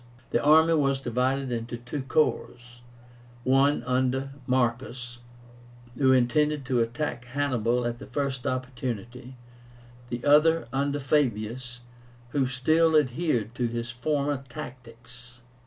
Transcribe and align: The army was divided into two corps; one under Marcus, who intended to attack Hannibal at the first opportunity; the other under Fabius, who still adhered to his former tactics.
The 0.31 0.43
army 0.43 0.73
was 0.73 0.99
divided 0.99 1.51
into 1.51 1.77
two 1.77 2.01
corps; 2.01 2.81
one 3.43 3.83
under 3.83 4.31
Marcus, 4.47 5.19
who 5.95 6.11
intended 6.11 6.65
to 6.65 6.79
attack 6.79 7.25
Hannibal 7.25 7.85
at 7.85 7.99
the 7.99 8.07
first 8.07 8.47
opportunity; 8.47 9.35
the 10.09 10.25
other 10.25 10.67
under 10.73 10.99
Fabius, 10.99 11.81
who 12.29 12.47
still 12.47 12.95
adhered 12.97 13.53
to 13.53 13.67
his 13.67 13.91
former 13.91 14.43
tactics. 14.49 15.43